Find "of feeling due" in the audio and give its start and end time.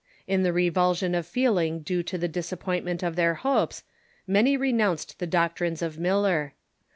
1.13-2.01